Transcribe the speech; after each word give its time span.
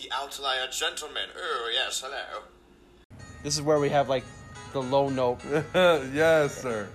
the 0.00 0.10
outlier 0.14 0.66
gentleman. 0.70 1.28
Oh, 1.36 1.70
yes, 1.72 2.00
hello. 2.04 2.42
This 3.42 3.56
is 3.56 3.62
where 3.62 3.78
we 3.78 3.88
have 3.90 4.08
like 4.08 4.24
the 4.72 4.82
low 4.82 5.08
note. 5.08 5.40
yes, 5.74 6.62
sir. 6.62 6.88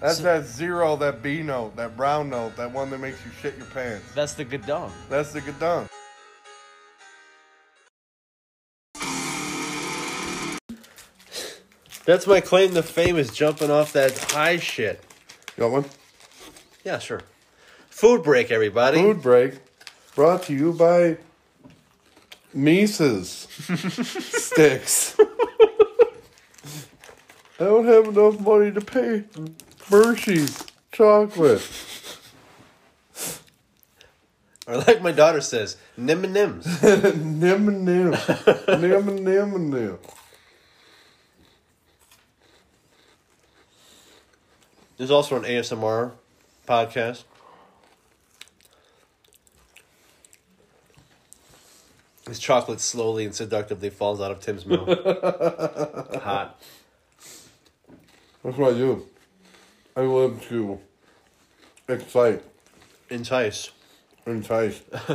That's 0.00 0.18
that 0.18 0.44
zero, 0.44 0.96
that 0.96 1.22
B 1.22 1.42
note, 1.42 1.76
that 1.76 1.96
brown 1.96 2.28
note, 2.28 2.56
that 2.56 2.72
one 2.72 2.90
that 2.90 2.98
makes 2.98 3.24
you 3.24 3.30
shit 3.40 3.56
your 3.56 3.66
pants. 3.66 4.04
That's 4.14 4.34
the 4.34 4.44
gadung. 4.44 4.90
That's 5.08 5.32
the 5.32 5.40
gadon. 5.40 5.88
That's 12.04 12.26
my 12.26 12.40
claim 12.40 12.74
to 12.74 12.82
fame 12.82 13.16
is 13.16 13.30
jumping 13.30 13.70
off 13.70 13.92
that 13.92 14.18
high 14.18 14.56
shit. 14.58 15.00
Got 15.56 15.70
one? 15.70 15.84
Yeah, 16.84 16.98
sure. 16.98 17.22
Food 17.90 18.24
break, 18.24 18.50
everybody. 18.50 19.00
Food 19.00 19.22
break 19.22 19.54
brought 20.16 20.42
to 20.44 20.52
you 20.52 20.72
by 20.72 21.18
Mises 22.54 23.28
Sticks. 23.50 25.16
I 27.58 27.64
don't 27.64 27.86
have 27.86 28.08
enough 28.08 28.40
money 28.40 28.72
to 28.72 28.80
pay 28.80 29.24
Hershey's 29.88 30.64
chocolate. 30.90 31.62
Or 34.66 34.78
like 34.78 35.02
my 35.02 35.12
daughter 35.12 35.40
says, 35.40 35.76
nim 35.96 36.24
and 36.24 36.36
nims. 36.36 36.66
nim 37.16 37.68
and 37.68 37.84
nim. 37.84 38.10
nim 38.80 39.08
and 39.08 39.24
nim 39.24 39.54
and 39.54 39.70
nim. 39.70 39.98
There's 44.96 45.10
also 45.10 45.36
an 45.36 45.42
ASMR 45.42 46.12
podcast. 46.66 47.24
His 52.28 52.38
chocolate 52.38 52.80
slowly 52.80 53.24
and 53.24 53.34
seductively 53.34 53.90
falls 53.90 54.20
out 54.20 54.30
of 54.30 54.40
Tim's 54.40 54.64
mouth. 54.64 54.86
Hot. 56.22 56.60
That's 58.44 58.56
what 58.56 58.74
I 58.74 58.76
do. 58.76 59.06
I 59.96 60.00
live 60.02 60.42
to 60.48 60.78
excite, 61.88 62.42
Entice. 63.10 63.70
entice. 64.26 64.80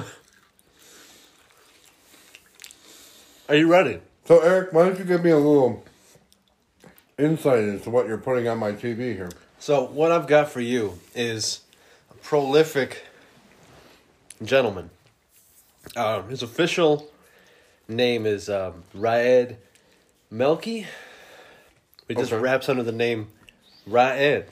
Are 3.49 3.55
you 3.55 3.71
ready? 3.71 3.99
So, 4.25 4.39
Eric, 4.41 4.73
why 4.73 4.85
don't 4.85 4.99
you 4.99 5.05
give 5.05 5.23
me 5.23 5.29
a 5.29 5.37
little 5.37 5.83
insight 7.17 7.59
into 7.63 7.89
what 7.89 8.07
you're 8.07 8.17
putting 8.17 8.47
on 8.47 8.57
my 8.59 8.73
TV 8.73 9.15
here? 9.15 9.29
So, 9.59 9.85
what 9.85 10.11
I've 10.11 10.27
got 10.27 10.49
for 10.51 10.59
you 10.61 10.99
is 11.15 11.61
a 12.11 12.13
prolific 12.15 13.05
gentleman. 14.43 14.89
Um, 15.95 16.29
his 16.29 16.43
official 16.43 17.09
name 17.87 18.25
is 18.25 18.49
um, 18.49 18.83
Raed 18.93 19.57
Melky. 20.29 20.85
He 22.07 22.15
just 22.15 22.31
Okay. 22.31 22.41
raps 22.41 22.69
under 22.69 22.83
the 22.83 22.91
name 22.91 23.29
Raed 23.85 24.45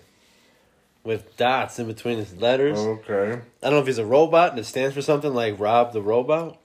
with 1.03 1.35
dots 1.37 1.77
in 1.79 1.87
between 1.87 2.17
his 2.17 2.35
letters. 2.37 2.77
Okay. 2.79 3.33
I 3.33 3.39
don't 3.69 3.73
know 3.73 3.79
if 3.79 3.87
he's 3.87 3.97
a 3.97 4.05
robot 4.05 4.51
and 4.51 4.59
it 4.59 4.65
stands 4.65 4.95
for 4.95 5.01
something 5.01 5.33
like 5.33 5.59
Rob 5.59 5.93
the 5.93 6.01
Robot. 6.01 6.57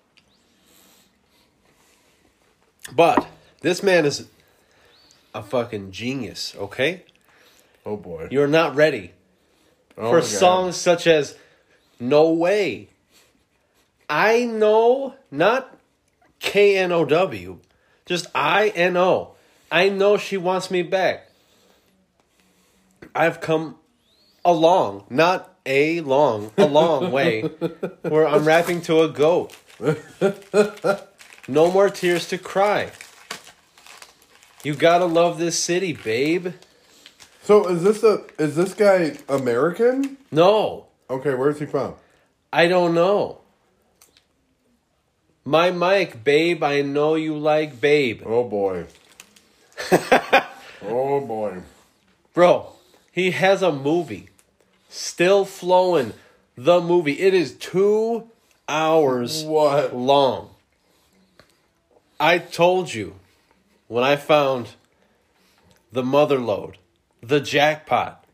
But 2.93 3.27
this 3.61 3.83
man 3.83 4.07
is 4.07 4.27
a 5.35 5.43
fucking 5.43 5.93
genius, 5.93 6.55
okay? 6.57 7.05
Oh 7.85 7.97
boy. 7.97 8.29
You're 8.31 8.49
not 8.49 8.75
ready 8.75 9.13
Oh, 9.99 10.11
for 10.11 10.21
God. 10.21 10.25
songs 10.25 10.77
such 10.77 11.07
as 11.07 11.37
No 11.99 12.31
Way. 12.31 12.89
I 14.11 14.45
know, 14.45 15.15
not 15.31 15.79
K 16.41 16.77
N 16.77 16.91
O 16.91 17.05
W, 17.05 17.61
just 18.05 18.27
I 18.35 18.69
N 18.71 18.97
O. 18.97 19.37
I 19.71 19.89
know 19.89 20.17
she 20.17 20.37
wants 20.37 20.69
me 20.69 20.83
back. 20.83 21.31
I've 23.15 23.41
come 23.41 23.77
a 24.45 24.53
long, 24.53 25.05
not 25.09 25.57
a 25.65 26.01
long, 26.01 26.51
a 26.59 26.67
long 26.67 27.13
way 27.17 27.43
where 28.03 28.27
I'm 28.27 28.45
rapping 28.45 28.83
to 28.83 29.03
a 29.03 29.09
goat. 29.09 29.57
No 31.47 31.71
more 31.71 31.89
tears 31.89 32.29
to 32.29 32.39
cry. 32.39 32.91
You 34.65 34.75
gotta 34.75 35.07
love 35.07 35.39
this 35.39 35.59
city, 35.59 35.93
babe. 35.93 36.55
So 37.43 37.67
is 37.69 37.83
this 37.83 38.03
a 38.03 38.25
is 38.39 38.57
this 38.57 38.75
guy 38.75 39.19
American? 39.29 40.17
No. 40.31 40.87
Okay, 41.09 41.35
where's 41.35 41.59
he 41.61 41.67
from? 41.67 41.95
I 42.53 42.67
don't 42.67 42.95
know. 42.95 43.41
My 45.45 45.71
mic, 45.71 46.23
babe, 46.23 46.63
I 46.63 46.83
know 46.83 47.15
you 47.15 47.37
like 47.37 47.81
babe. 47.81 48.23
Oh 48.25 48.45
boy. 48.45 48.87
oh 50.83 51.21
boy. 51.21 51.63
Bro, 52.35 52.73
he 53.11 53.31
has 53.33 53.63
a 53.63 53.73
movie. 53.73 54.29
Still 54.89 55.45
flowing. 55.45 56.13
The 56.57 56.81
movie. 56.81 57.19
It 57.19 57.33
is 57.35 57.55
two 57.55 58.29
hours 58.69 59.43
What? 59.45 59.97
long. 59.97 60.51
I 62.19 62.39
told 62.39 62.93
you 62.93 63.15
when 63.89 64.05
I 64.05 64.17
found 64.17 64.69
the 65.91 66.03
mother 66.05 66.39
load, 66.39 66.77
the 67.23 67.41
jackpot. 67.41 68.25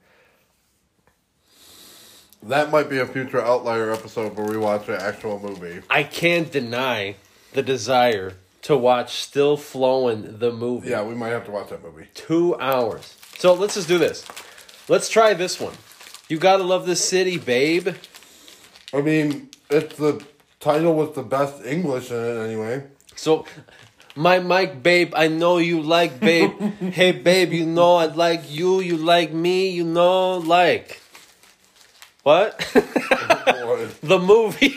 That 2.47 2.71
might 2.71 2.89
be 2.89 2.99
a 2.99 3.07
future 3.07 3.43
outlier 3.43 3.93
episode 3.93 4.37
where 4.37 4.47
we 4.47 4.57
watch 4.57 4.89
an 4.89 4.95
actual 4.95 5.41
movie. 5.41 5.83
I 5.91 6.05
can't 6.05 6.51
deny 6.51 7.17
the 7.55 7.63
desire 7.63 8.35
to 8.63 8.77
watch 8.77 9.17
Still 9.17 9.57
Flowing 9.57 10.39
the 10.39 10.53
movie. 10.53 10.91
Yeah, 10.91 11.03
we 11.03 11.17
might 11.17 11.31
have 11.31 11.45
to 11.47 11.51
watch 11.51 11.71
that 11.71 11.83
movie. 11.83 12.07
two 12.15 12.55
hours. 12.61 13.17
So 13.39 13.55
let's 13.55 13.75
just 13.75 13.89
do 13.89 13.99
this. 13.99 14.25
Let's 14.89 15.09
try 15.09 15.35
this 15.35 15.61
one. 15.61 15.75
You 16.29 16.39
gotta 16.39 16.63
love 16.63 16.87
this 16.87 17.05
city, 17.05 17.37
babe. 17.37 17.89
I 18.95 19.01
mean, 19.01 19.51
it's 19.69 19.97
the 19.97 20.25
title 20.61 20.95
with 20.95 21.17
the 21.17 21.25
best 21.25 21.65
English 21.65 22.13
in 22.13 22.17
it 22.17 22.45
anyway. 22.45 22.85
So, 23.17 23.45
my 24.15 24.39
mic, 24.39 24.85
babe. 24.85 25.15
I 25.17 25.27
know 25.27 25.59
you 25.59 25.83
like 25.83 26.21
babe. 26.21 26.53
hey, 26.93 27.11
babe. 27.11 27.53
You 27.53 27.67
know 27.67 27.97
I 27.97 28.07
like 28.07 28.49
you. 28.49 28.79
You 28.81 28.99
like 28.99 29.33
me. 29.33 29.71
You 29.71 29.83
know, 29.85 30.39
like 30.39 31.01
what? 32.27 32.59
The 34.03 34.19
movie. 34.19 34.77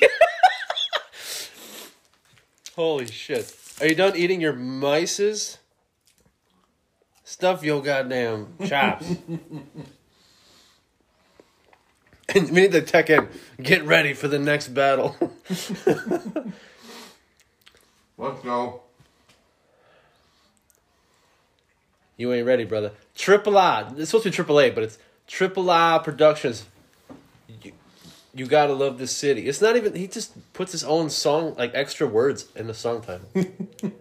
Holy 2.76 3.08
shit! 3.08 3.56
Are 3.82 3.88
you 3.88 3.96
done 3.96 4.16
eating 4.16 4.40
your 4.40 4.54
mices? 4.54 5.58
Stuff 7.24 7.64
your 7.64 7.82
goddamn 7.82 8.54
chops. 8.66 9.08
and 12.36 12.52
we 12.52 12.62
need 12.62 12.72
to 12.74 12.82
tech 12.82 13.09
in. 13.09 13.28
Get 13.62 13.84
ready 13.84 14.14
for 14.14 14.28
the 14.28 14.38
next 14.38 14.68
battle. 14.70 15.16
Let's 18.18 18.42
go. 18.44 18.82
you 22.16 22.32
ain't 22.32 22.46
ready, 22.46 22.66
brother. 22.66 22.92
Triple 23.16 23.58
A. 23.58 23.92
It's 23.98 24.12
supposed 24.12 24.26
to 24.26 24.30
be 24.30 24.36
Triple 24.36 24.59
A, 24.59 24.70
but 24.70 24.84
it's 24.84 25.00
Triple 25.26 25.72
A 25.72 26.00
Productions. 26.04 26.66
You, 28.40 28.48
gotta 28.48 28.74
love 28.74 28.98
this 28.98 29.12
city. 29.12 29.48
It's 29.48 29.62
not 29.62 29.76
even. 29.76 29.94
He 29.96 30.08
just 30.08 30.54
puts 30.54 30.72
his 30.72 30.84
own 30.84 31.10
song, 31.10 31.56
like 31.58 31.72
extra 31.74 32.08
words 32.08 32.48
in 32.56 32.68
the 32.68 32.74
song 32.74 33.02
title. 33.02 33.28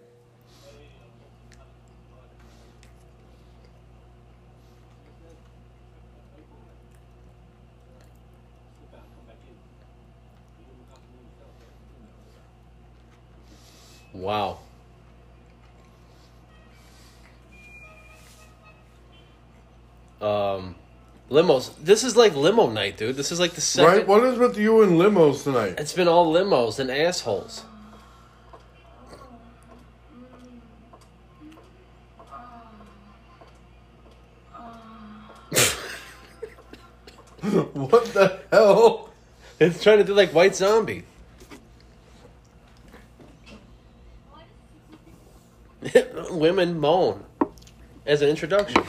Wow. 14.19 14.59
Um, 20.21 20.75
limos. 21.31 21.71
This 21.83 22.05
is 22.05 22.17
like 22.17 22.35
limo 22.35 22.71
night, 22.71 22.97
dude. 22.97 23.17
This 23.17 23.33
is 23.33 23.41
like 23.41 23.53
the 23.53 23.61
second. 23.61 23.93
Right? 23.93 24.07
What 24.07 24.25
is 24.25 24.39
with 24.39 24.57
you 24.57 24.83
and 24.83 24.93
limos 24.93 25.45
tonight? 25.45 25.75
It's 25.79 25.93
been 25.93 26.09
all 26.09 26.33
limos 26.33 26.79
and 26.79 26.91
assholes. 26.91 27.65
What 37.73 38.05
the 38.07 38.41
hell? 38.51 39.11
It's 39.61 39.83
trying 39.83 39.99
to 39.99 40.05
do 40.05 40.13
like 40.13 40.35
White 40.35 40.57
Zombie. 40.57 41.05
Women 46.31 46.79
moan 46.79 47.25
as 48.05 48.23
an 48.23 48.29
introduction. 48.29 48.83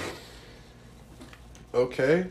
Okay. 1.74 2.28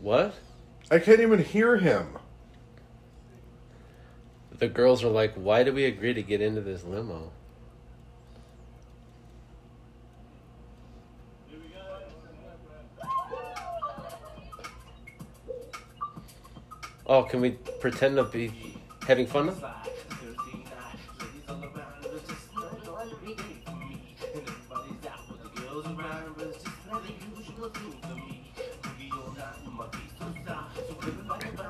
What? 0.00 0.34
I 0.90 0.98
can't 0.98 1.20
even 1.20 1.42
hear 1.42 1.76
him. 1.76 2.18
The 4.58 4.68
girls 4.68 5.04
are 5.04 5.08
like, 5.08 5.34
why 5.34 5.62
did 5.62 5.74
we 5.74 5.84
agree 5.84 6.14
to 6.14 6.22
get 6.22 6.40
into 6.40 6.60
this 6.60 6.82
limo? 6.82 7.30
Oh, 17.06 17.22
can 17.22 17.40
we 17.40 17.52
pretend 17.80 18.16
to 18.16 18.24
be 18.24 18.78
having 19.06 19.26
fun 19.26 19.46
now? 19.46 19.87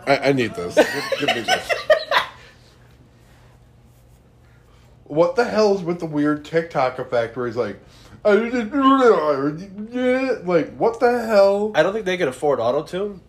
I, 0.07 0.19
I 0.29 0.33
need 0.33 0.55
this. 0.55 0.75
Give, 0.75 0.87
give 1.21 1.37
me 1.37 1.43
this. 1.43 1.71
What 5.05 5.37
the 5.37 5.45
hell 5.45 5.75
is 5.75 5.83
with 5.83 6.01
the 6.01 6.07
weird 6.07 6.45
TikTok 6.45 6.99
effect 6.99 7.37
where 7.37 7.47
he's 7.47 7.57
like, 7.57 7.81
like 8.25 8.41
what 10.77 11.01
the 11.01 11.25
hell? 11.27 11.73
I 11.75 11.83
don't 11.83 11.93
think 11.93 12.05
they 12.05 12.17
can 12.17 12.29
afford 12.29 12.61
auto 12.61 12.83
tune. 12.83 13.21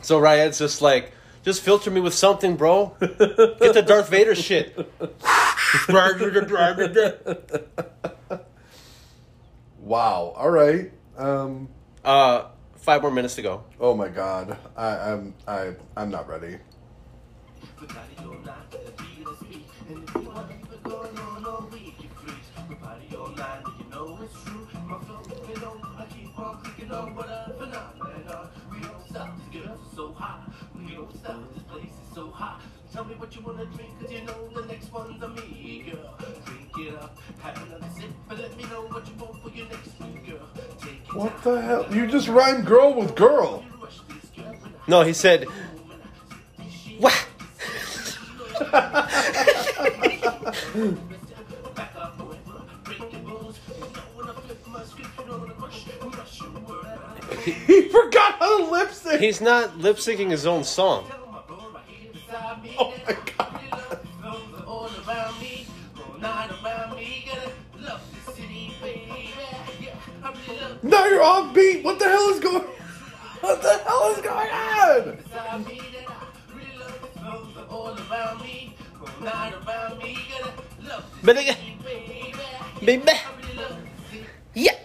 So 0.00 0.18
Raed's 0.18 0.58
just 0.58 0.82
like, 0.82 1.12
just 1.42 1.60
filter 1.60 1.90
me 1.90 2.00
with 2.00 2.14
something, 2.14 2.56
bro. 2.56 2.96
Get 3.00 3.74
the 3.74 3.84
Darth 3.86 4.08
Vader 4.08 4.34
shit. 4.34 4.76
Wow. 9.82 10.32
All 10.36 10.50
right. 10.50 10.90
Um. 11.18 11.68
uh, 12.04 12.48
five 12.76 13.02
more 13.02 13.10
minutes 13.10 13.34
to 13.36 13.42
go. 13.42 13.64
Oh 13.80 13.94
my 13.94 14.08
God. 14.08 14.56
I, 14.76 15.12
I'm 15.12 15.34
I 15.46 15.74
I'm 15.96 16.10
not 16.10 16.28
ready. 16.28 16.58
Tell 32.92 33.04
me 33.06 33.14
what 33.14 33.34
you 33.34 33.40
wanna 33.40 33.64
drink, 33.64 33.90
cause 33.98 34.12
you 34.12 34.20
know 34.20 34.48
the 34.54 34.66
next 34.66 34.92
one's 34.92 35.22
a 35.22 35.28
me, 35.28 35.90
girl. 35.90 36.14
Drink 36.44 36.88
it 36.88 36.94
up, 36.94 37.16
have 37.40 37.56
another 37.66 37.86
sip, 37.98 38.10
but 38.28 38.38
let 38.38 38.54
me 38.54 38.64
know 38.64 38.82
what 38.82 39.06
you 39.08 39.14
want 39.14 39.42
for 39.42 39.48
your 39.48 39.66
next 39.68 39.98
drink, 39.98 40.26
girl. 40.28 40.46
Take 40.78 41.08
your 41.08 41.16
What 41.16 41.42
the 41.42 41.62
hell? 41.62 41.86
You 41.94 42.06
just 42.06 42.28
rhymed 42.28 42.66
girl 42.66 42.92
with 42.92 43.14
girl. 43.14 43.64
rush 43.80 44.00
this 44.08 44.30
girl 44.36 44.52
when 44.60 44.72
I 44.74 44.90
No, 44.90 45.02
he 45.02 45.14
said, 45.14 45.46
Wah! 47.00 47.12
Forgot 57.92 58.34
how 58.38 58.58
to 58.58 58.70
lip 58.70 58.90
sync. 58.92 59.20
He's 59.20 59.40
not 59.40 59.78
lip 59.78 59.98
syncing 59.98 60.30
his 60.30 60.46
own 60.46 60.64
song. 60.64 61.06
Tell 61.08 61.26
my 61.30 61.40
bro 61.46 61.58
right 61.72 61.84
here 61.86 62.12
beside 62.12 62.62
me. 62.62 62.74
Oh 62.78 62.94
my 63.06 63.12
God. 63.12 63.60
Really 63.60 63.70
love 63.70 63.90
the 63.90 64.08
flows 64.18 64.64
all 64.66 64.90
around 65.06 65.40
me, 65.40 65.66
all 65.98 66.18
night 66.18 66.50
around 66.64 66.96
me. 66.96 67.28
Gotta 67.28 67.52
love 67.86 68.00
this 68.26 68.34
city, 68.34 68.74
baby. 68.80 69.30
Yeah, 69.80 69.94
I 70.24 70.32
really 70.32 70.60
love 70.60 70.84
Now 70.84 71.06
you're 71.06 71.22
off 71.22 71.54
beat. 71.54 71.84
What 71.84 71.98
the 71.98 72.06
hell 72.06 72.28
is 72.30 72.40
going? 72.40 72.64
What 73.40 73.62
the 73.62 73.78
hell 73.84 74.14
is 74.16 74.22
going 74.22 74.50
on? 74.50 75.16
beside 75.16 75.66
me. 75.66 75.80
That 75.92 76.08
I 76.08 76.56
really 76.56 76.78
love 76.78 77.00
the 77.02 77.08
flows 77.20 77.66
all 77.68 77.94
around 78.10 78.40
me, 78.42 78.76
all 79.00 79.24
night 79.24 79.54
around 79.66 79.98
me. 79.98 80.18
Gotta 80.30 80.88
love 80.88 81.04
this 81.12 81.24
But 81.24 81.36
city, 81.36 81.78
baby. 81.84 82.34
Baby. 82.84 83.02
I 83.08 83.18
really 83.40 83.56
love 83.58 83.76
this 83.82 84.10
city. 84.10 84.26
Yeah. 84.54 84.78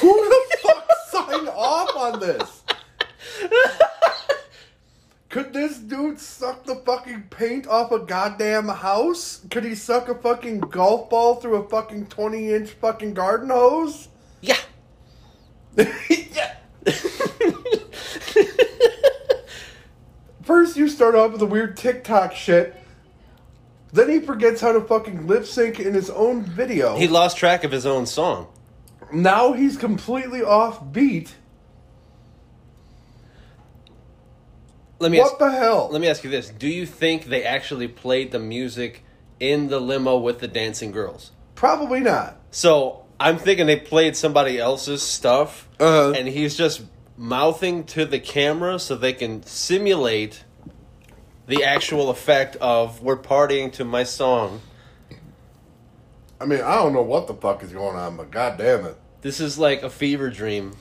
Who 0.00 0.12
the 0.12 0.58
fuck 0.62 0.90
signed 1.10 1.48
off 1.48 1.91
on 2.02 2.20
this? 2.20 2.62
Could 5.28 5.54
this 5.54 5.78
dude 5.78 6.18
suck 6.18 6.64
the 6.64 6.74
fucking 6.74 7.28
paint 7.30 7.66
off 7.66 7.90
a 7.90 8.00
goddamn 8.00 8.68
house? 8.68 9.40
Could 9.50 9.64
he 9.64 9.74
suck 9.74 10.10
a 10.10 10.14
fucking 10.14 10.60
golf 10.60 11.08
ball 11.08 11.36
through 11.36 11.54
a 11.54 11.68
fucking 11.68 12.08
20 12.08 12.52
inch 12.52 12.70
fucking 12.70 13.14
garden 13.14 13.48
hose? 13.48 14.08
Yeah. 14.42 14.58
yeah. 15.76 16.54
First, 20.42 20.76
you 20.76 20.88
start 20.88 21.14
off 21.14 21.30
with 21.30 21.40
the 21.40 21.46
weird 21.46 21.78
TikTok 21.78 22.34
shit. 22.34 22.76
Then 23.92 24.10
he 24.10 24.20
forgets 24.20 24.60
how 24.60 24.72
to 24.72 24.80
fucking 24.82 25.26
lip 25.26 25.46
sync 25.46 25.80
in 25.80 25.94
his 25.94 26.10
own 26.10 26.42
video. 26.42 26.96
He 26.96 27.08
lost 27.08 27.38
track 27.38 27.64
of 27.64 27.70
his 27.70 27.86
own 27.86 28.04
song. 28.04 28.48
now 29.12 29.52
he's 29.54 29.78
completely 29.78 30.42
off 30.42 30.92
beat. 30.92 31.36
Let 35.02 35.10
me 35.10 35.18
What 35.18 35.32
ask, 35.32 35.38
the 35.40 35.50
hell? 35.50 35.88
let 35.90 36.00
me 36.00 36.06
ask 36.08 36.22
you 36.22 36.30
this: 36.30 36.48
Do 36.48 36.68
you 36.68 36.86
think 36.86 37.24
they 37.24 37.42
actually 37.42 37.88
played 37.88 38.30
the 38.30 38.38
music 38.38 39.02
in 39.40 39.66
the 39.66 39.80
limo 39.80 40.16
with 40.16 40.38
the 40.38 40.46
dancing 40.46 40.92
girls? 40.92 41.32
Probably 41.56 41.98
not. 41.98 42.36
So 42.52 43.04
I'm 43.18 43.36
thinking 43.36 43.66
they 43.66 43.80
played 43.80 44.16
somebody 44.16 44.60
else's 44.60 45.02
stuff, 45.02 45.68
Uh-huh. 45.80 46.12
and 46.16 46.28
he's 46.28 46.56
just 46.56 46.82
mouthing 47.16 47.82
to 47.84 48.04
the 48.04 48.20
camera 48.20 48.78
so 48.78 48.94
they 48.94 49.12
can 49.12 49.42
simulate 49.42 50.44
the 51.48 51.64
actual 51.64 52.08
effect 52.08 52.54
of 52.60 53.02
"We're 53.02 53.16
partying 53.16 53.72
to 53.72 53.84
my 53.84 54.04
song." 54.04 54.60
I 56.40 56.44
mean, 56.46 56.60
I 56.60 56.76
don't 56.76 56.92
know 56.92 57.02
what 57.02 57.26
the 57.26 57.34
fuck 57.34 57.64
is 57.64 57.72
going 57.72 57.96
on, 57.96 58.16
but 58.16 58.30
god 58.30 58.56
damn 58.56 58.86
it. 58.86 58.96
This 59.22 59.40
is 59.40 59.58
like 59.58 59.82
a 59.82 59.90
fever 59.90 60.30
dream. 60.30 60.76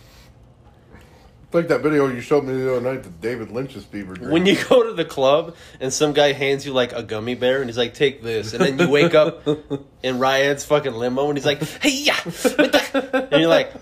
It's 1.51 1.55
like 1.57 1.67
that 1.67 1.81
video 1.81 2.07
you 2.07 2.21
showed 2.21 2.45
me 2.45 2.53
the 2.53 2.77
other 2.77 2.93
night, 2.93 3.03
the 3.03 3.09
David 3.09 3.51
Lynch's 3.51 3.83
fever 3.83 4.13
dream. 4.13 4.31
When 4.31 4.45
you 4.45 4.55
go 4.69 4.87
to 4.87 4.93
the 4.93 5.03
club 5.03 5.53
and 5.81 5.91
some 5.91 6.13
guy 6.13 6.31
hands 6.31 6.65
you 6.65 6.71
like 6.71 6.93
a 6.93 7.03
gummy 7.03 7.35
bear 7.35 7.59
and 7.59 7.69
he's 7.69 7.77
like, 7.77 7.93
"Take 7.93 8.23
this," 8.23 8.53
and 8.53 8.63
then 8.63 8.79
you 8.79 8.87
wake 8.87 9.13
up 9.13 9.45
in 10.01 10.17
Ryan's 10.17 10.63
fucking 10.63 10.93
limo 10.93 11.27
and 11.27 11.37
he's 11.37 11.45
like, 11.45 11.61
"Hey 11.61 12.03
yeah," 12.03 12.21
and 12.23 13.41
you're 13.41 13.49
like, 13.49 13.73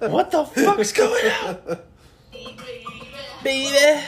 "What 0.00 0.32
the 0.32 0.44
fuck's 0.46 0.90
going 0.90 1.30
on, 1.44 1.78
baby?" 3.44 4.02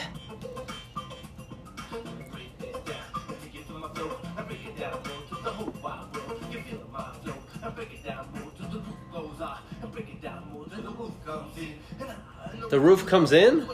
The 12.71 12.81
roof 12.81 13.07
comes 13.07 13.33
in. 13.33 13.69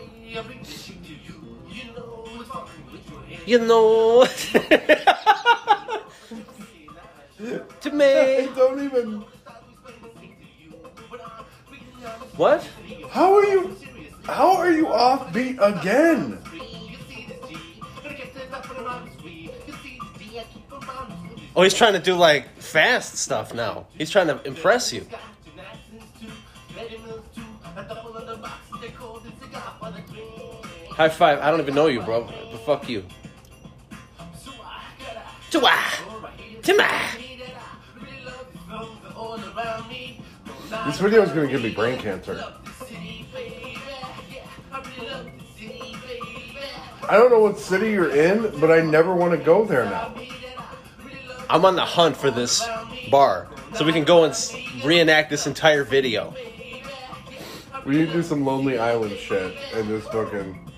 You 3.46 3.58
know, 3.58 4.24
to 7.80 7.90
me. 7.90 8.48
don't 8.54 8.84
even. 8.84 9.24
What? 12.36 12.68
How 13.10 13.34
are 13.34 13.44
you? 13.44 13.76
How 14.24 14.56
are 14.56 14.70
you 14.70 14.88
off 14.88 15.32
beat 15.32 15.58
again? 15.60 16.38
Oh, 21.56 21.62
he's 21.62 21.74
trying 21.74 21.94
to 21.94 21.98
do 21.98 22.14
like 22.14 22.56
fast 22.58 23.16
stuff 23.16 23.52
now. 23.52 23.86
He's 23.98 24.10
trying 24.10 24.28
to 24.28 24.40
impress 24.46 24.92
you. 24.92 25.06
High 30.92 31.08
five. 31.08 31.38
I 31.40 31.50
don't 31.50 31.60
even 31.60 31.74
know 31.74 31.86
you, 31.86 32.02
bro. 32.02 32.24
But 32.24 32.60
fuck 32.66 32.88
you. 32.88 33.04
Chua. 35.50 35.76
Tima. 36.62 36.88
This 40.86 40.98
video 41.00 41.22
is 41.22 41.30
gonna 41.30 41.48
give 41.48 41.62
me 41.62 41.70
brain 41.74 41.98
cancer. 41.98 42.44
I 47.08 47.16
don't 47.16 47.30
know 47.30 47.40
what 47.40 47.58
city 47.58 47.90
you're 47.90 48.14
in, 48.14 48.60
but 48.60 48.70
I 48.70 48.80
never 48.82 49.14
want 49.14 49.36
to 49.36 49.44
go 49.44 49.64
there 49.64 49.84
now. 49.84 50.14
I'm 51.48 51.64
on 51.64 51.74
the 51.74 51.84
hunt 51.84 52.16
for 52.16 52.30
this 52.30 52.64
bar 53.10 53.48
so 53.74 53.84
we 53.84 53.92
can 53.92 54.04
go 54.04 54.22
and 54.22 54.34
reenact 54.84 55.30
this 55.30 55.48
entire 55.48 55.82
video. 55.82 56.32
We 57.84 57.96
need 57.96 58.06
to 58.06 58.12
do 58.12 58.22
some 58.22 58.44
Lonely 58.44 58.78
Island 58.78 59.16
shit 59.16 59.56
and 59.74 59.88
just 59.88 60.12
fucking. 60.12 60.69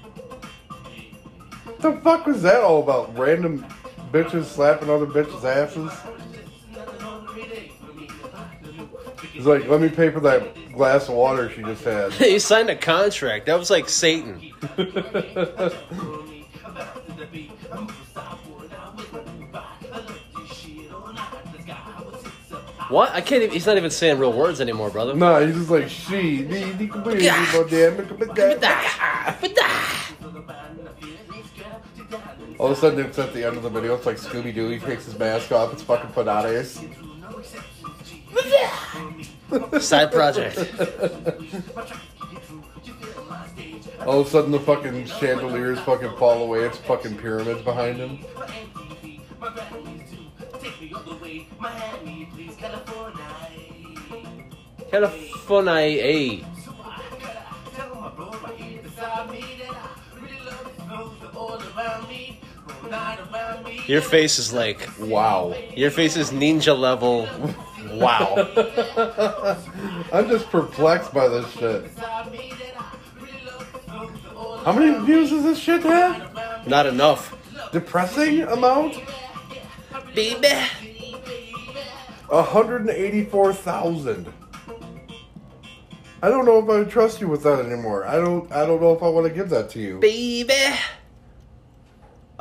What 1.82 1.96
the 1.96 2.00
fuck 2.00 2.26
was 2.26 2.42
that 2.42 2.62
all 2.62 2.80
about? 2.80 3.18
Random 3.18 3.66
bitches 4.12 4.44
slapping 4.44 4.88
other 4.88 5.04
bitches' 5.04 5.42
asses? 5.42 5.90
He's 9.32 9.46
like, 9.46 9.66
let 9.66 9.80
me 9.80 9.88
pay 9.88 10.10
for 10.10 10.20
that 10.20 10.72
glass 10.74 11.08
of 11.08 11.16
water 11.16 11.50
she 11.50 11.60
just 11.62 11.82
had. 11.82 12.12
he 12.12 12.38
signed 12.38 12.70
a 12.70 12.76
contract. 12.76 13.46
That 13.46 13.58
was 13.58 13.68
like 13.68 13.88
Satan. 13.88 14.52
What? 22.90 23.10
I 23.12 23.20
can't 23.22 23.42
even. 23.42 23.50
He's 23.54 23.66
not 23.66 23.76
even 23.76 23.90
saying 23.90 24.20
real 24.20 24.32
words 24.32 24.60
anymore, 24.60 24.90
brother. 24.90 25.14
No, 25.14 25.44
he's 25.44 25.56
just 25.56 25.70
like 25.70 25.88
she. 25.88 26.42
Ni- 26.42 26.74
ni- 26.74 26.90
All 32.62 32.71
of 32.71 32.78
a 32.78 32.81
sudden, 32.81 33.04
it's 33.04 33.19
at 33.19 33.35
the 33.35 33.45
end 33.45 33.57
of 33.57 33.64
the 33.64 33.69
video. 33.69 33.97
It's 33.97 34.07
like 34.07 34.19
Scooby 34.19 34.54
Doo. 34.54 34.69
He 34.69 34.78
takes 34.78 35.07
his 35.07 35.19
mask 35.19 35.50
off. 35.50 35.73
It's 35.73 35.83
fucking 35.83 36.11
Panades. 36.11 36.78
Side 39.83 40.12
project. 40.12 40.59
All 44.07 44.21
of 44.21 44.28
a 44.28 44.31
sudden, 44.31 44.52
the 44.52 44.61
fucking 44.61 45.07
chandeliers 45.07 45.81
fucking 45.81 46.16
fall 46.19 46.45
away. 46.45 46.61
It's 46.61 46.78
fucking 46.78 47.16
pyramids 47.16 47.62
behind 47.62 47.97
him. 47.97 48.21
California. 54.88 56.51
Your 63.87 64.02
face 64.02 64.38
is 64.38 64.52
like 64.52 64.88
Wow. 64.99 65.54
your 65.75 65.90
face 65.90 66.16
is 66.16 66.30
ninja 66.30 66.78
level. 66.78 67.26
Wow. 67.92 68.34
I'm 70.12 70.28
just 70.28 70.49
perplexed 70.50 71.12
by 71.12 71.26
this 71.28 71.50
shit. 71.52 71.90
How 74.64 74.72
many 74.72 75.04
views 75.04 75.30
does 75.30 75.42
this 75.42 75.58
shit 75.58 75.82
have? 75.82 76.66
Not 76.66 76.87
enough. 76.87 77.37
Depressing 77.72 78.42
amount? 78.42 78.96
Baby. 80.14 80.49
184,000. 82.28 84.32
I 86.25 86.28
don't 86.28 86.44
know 86.44 86.58
if 86.58 86.68
I 86.70 86.84
trust 86.88 87.20
you 87.20 87.26
with 87.28 87.42
that 87.42 87.58
anymore. 87.64 88.06
I 88.06 88.14
don't 88.16 88.50
I 88.52 88.64
don't 88.64 88.80
know 88.80 88.92
if 88.94 89.02
I 89.02 89.08
want 89.08 89.26
to 89.26 89.32
give 89.32 89.49
that 89.50 89.68
to 89.70 89.80
you. 89.80 89.99
Baby. 89.99 90.54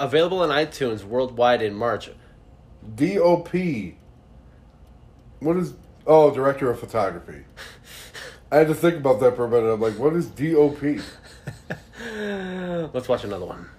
Available 0.02 0.40
on 0.40 0.50
iTunes 0.50 1.04
worldwide 1.04 1.62
in 1.62 1.76
March. 1.76 2.10
DOP. 2.96 3.54
What 5.40 5.58
is 5.58 5.76
Oh, 6.08 6.34
director 6.34 6.72
of 6.72 6.80
photography. 6.80 7.44
I 8.52 8.58
had 8.58 8.68
to 8.68 8.74
think 8.74 8.96
about 8.96 9.20
that 9.20 9.36
for 9.36 9.46
a 9.46 9.48
minute. 9.48 9.72
I'm 9.72 9.80
like, 9.80 9.98
what 10.00 10.14
is 10.14 10.26
DOP? 10.26 11.00
Let's 12.94 13.08
watch 13.08 13.24
another 13.24 13.46
one. 13.46 13.70